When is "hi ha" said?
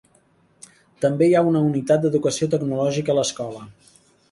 1.27-1.43